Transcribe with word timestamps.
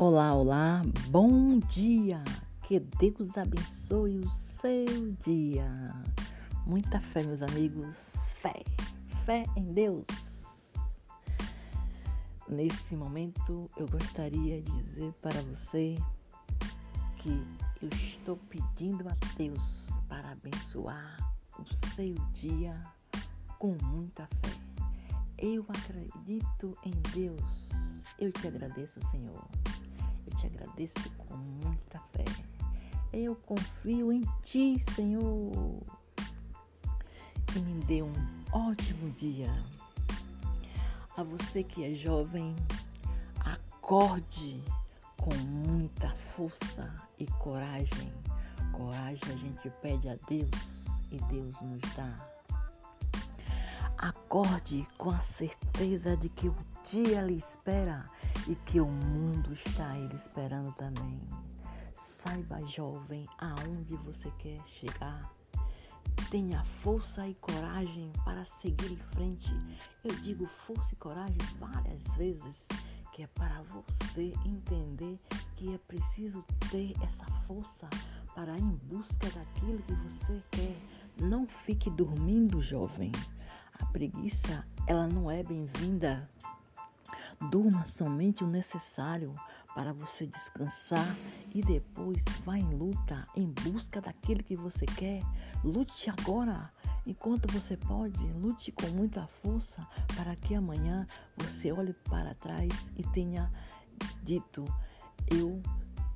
Olá, 0.00 0.32
olá, 0.32 0.82
bom 1.08 1.58
dia! 1.58 2.22
Que 2.62 2.78
Deus 2.78 3.36
abençoe 3.36 4.20
o 4.20 4.30
seu 4.30 5.10
dia. 5.24 5.68
Muita 6.64 7.00
fé, 7.00 7.24
meus 7.24 7.42
amigos, 7.42 7.96
fé, 8.40 8.62
fé 9.26 9.42
em 9.56 9.72
Deus. 9.72 10.06
Nesse 12.48 12.94
momento, 12.94 13.68
eu 13.76 13.88
gostaria 13.88 14.62
de 14.62 14.70
dizer 14.84 15.12
para 15.14 15.42
você 15.42 15.96
que 17.16 17.44
eu 17.82 17.88
estou 17.88 18.36
pedindo 18.48 19.04
a 19.08 19.16
Deus 19.36 19.84
para 20.08 20.30
abençoar 20.30 21.16
o 21.58 21.64
seu 21.96 22.14
dia 22.34 22.80
com 23.58 23.76
muita 23.82 24.28
fé. 24.28 24.60
Eu 25.36 25.66
acredito 25.68 26.78
em 26.84 26.94
Deus. 27.12 27.68
Eu 28.16 28.30
te 28.30 28.46
agradeço, 28.46 29.00
Senhor 29.10 29.44
eu 30.28 30.36
te 30.36 30.46
agradeço 30.46 31.10
com 31.16 31.34
muita 31.34 31.98
fé. 32.12 32.24
Eu 33.12 33.34
confio 33.34 34.12
em 34.12 34.22
ti, 34.42 34.82
Senhor. 34.94 35.82
E 37.56 37.58
me 37.60 37.82
dê 37.84 38.02
um 38.02 38.12
ótimo 38.52 39.10
dia. 39.12 39.50
A 41.16 41.22
você 41.22 41.64
que 41.64 41.84
é 41.84 41.94
jovem, 41.94 42.54
acorde 43.40 44.62
com 45.16 45.34
muita 45.34 46.14
força 46.36 46.94
e 47.18 47.26
coragem. 47.26 48.12
Coragem 48.72 49.32
a 49.32 49.36
gente 49.36 49.70
pede 49.82 50.08
a 50.10 50.16
Deus 50.28 50.90
e 51.10 51.16
Deus 51.32 51.54
nos 51.62 51.80
dá. 51.96 52.37
Acorde 53.98 54.86
com 54.96 55.10
a 55.10 55.20
certeza 55.22 56.16
de 56.16 56.28
que 56.28 56.46
o 56.46 56.54
dia 56.88 57.20
lhe 57.20 57.36
espera 57.36 58.04
e 58.46 58.54
que 58.54 58.80
o 58.80 58.86
mundo 58.86 59.52
está 59.52 59.98
ele 59.98 60.14
esperando 60.14 60.72
também. 60.74 61.20
Saiba, 61.94 62.64
jovem, 62.64 63.26
aonde 63.38 63.96
você 63.96 64.30
quer 64.38 64.60
chegar. 64.68 65.28
Tenha 66.30 66.62
força 66.80 67.26
e 67.26 67.34
coragem 67.34 68.12
para 68.24 68.44
seguir 68.60 68.92
em 68.92 69.14
frente. 69.16 69.52
Eu 70.04 70.14
digo 70.20 70.46
força 70.46 70.92
e 70.92 70.96
coragem 70.96 71.38
várias 71.58 72.02
vezes, 72.16 72.66
que 73.12 73.24
é 73.24 73.26
para 73.26 73.62
você 73.62 74.32
entender 74.46 75.18
que 75.56 75.74
é 75.74 75.78
preciso 75.78 76.44
ter 76.70 76.94
essa 77.02 77.26
força 77.48 77.88
para 78.32 78.56
ir 78.56 78.62
em 78.62 78.76
busca 78.84 79.28
daquilo 79.30 79.82
que 79.82 79.94
você 79.94 80.40
quer. 80.52 80.76
Não 81.20 81.48
fique 81.66 81.90
dormindo, 81.90 82.62
jovem. 82.62 83.10
Preguiça, 83.92 84.66
ela 84.86 85.06
não 85.06 85.30
é 85.30 85.42
bem-vinda. 85.42 86.28
Durma 87.50 87.84
somente 87.86 88.42
o 88.42 88.46
necessário 88.46 89.34
para 89.74 89.92
você 89.92 90.26
descansar 90.26 91.16
e 91.54 91.62
depois 91.62 92.22
vá 92.44 92.58
em 92.58 92.74
luta 92.74 93.24
em 93.36 93.46
busca 93.62 94.00
daquilo 94.00 94.42
que 94.42 94.56
você 94.56 94.84
quer. 94.84 95.22
Lute 95.62 96.10
agora, 96.10 96.72
enquanto 97.06 97.52
você 97.52 97.76
pode. 97.76 98.24
Lute 98.32 98.72
com 98.72 98.88
muita 98.88 99.26
força 99.42 99.86
para 100.16 100.34
que 100.36 100.54
amanhã 100.54 101.06
você 101.36 101.70
olhe 101.72 101.92
para 102.08 102.34
trás 102.34 102.90
e 102.96 103.02
tenha 103.04 103.50
dito: 104.22 104.64
Eu 105.30 105.62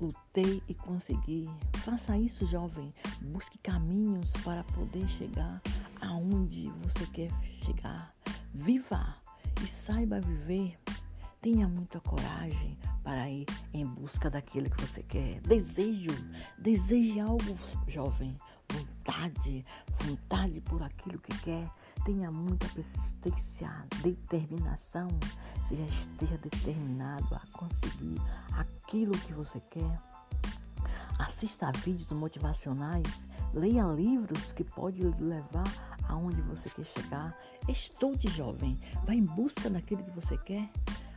lutei 0.00 0.62
e 0.66 0.74
consegui. 0.74 1.48
Faça 1.84 2.16
isso, 2.16 2.46
jovem. 2.46 2.90
Busque 3.20 3.58
caminhos 3.58 4.30
para 4.42 4.64
poder 4.64 5.06
chegar 5.08 5.60
aonde 6.00 6.70
você 6.82 6.99
quer 7.28 7.44
chegar. 7.44 8.10
Viva 8.54 9.16
e 9.62 9.66
saiba 9.66 10.20
viver 10.20 10.78
Tenha 11.42 11.66
muita 11.66 11.98
coragem 12.00 12.76
para 13.02 13.30
ir 13.30 13.46
em 13.72 13.86
busca 13.86 14.28
daquilo 14.28 14.68
que 14.68 14.84
você 14.84 15.02
quer. 15.02 15.40
Desejo, 15.40 16.10
deseje 16.58 17.18
algo, 17.18 17.58
jovem. 17.88 18.36
Vontade, 18.70 19.64
vontade 20.04 20.60
por 20.60 20.82
aquilo 20.82 21.18
que 21.18 21.34
quer. 21.38 21.66
Tenha 22.04 22.30
muita 22.30 22.68
persistência, 22.68 23.70
determinação. 24.02 25.08
Seja 25.66 25.82
esteja 25.82 26.36
determinado 26.36 27.34
a 27.34 27.40
conseguir 27.54 28.20
aquilo 28.52 29.12
que 29.12 29.32
você 29.32 29.60
quer. 29.70 29.98
Assista 31.18 31.68
a 31.68 31.72
vídeos 31.72 32.12
motivacionais. 32.12 33.30
Leia 33.54 33.84
livros 33.84 34.52
que 34.52 34.62
podem 34.62 35.08
lhe 35.10 35.24
levar 35.24 35.98
aonde 36.10 36.40
você 36.42 36.68
quer 36.70 36.84
chegar. 36.84 37.38
Estude, 37.68 38.28
jovem. 38.30 38.76
Vá 39.06 39.14
em 39.14 39.24
busca 39.24 39.70
daquilo 39.70 40.04
que 40.04 40.10
você 40.10 40.36
quer 40.38 40.68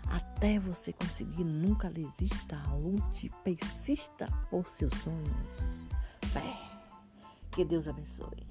até 0.09 0.59
você 0.59 0.93
conseguir. 0.93 1.43
Nunca 1.43 1.89
desista, 1.89 2.57
lute, 2.71 3.29
persista 3.43 4.27
por 4.49 4.69
seus 4.69 4.93
sonhos. 4.99 5.47
Fé. 6.31 6.43
Que 7.51 7.65
Deus 7.65 7.87
abençoe. 7.87 8.47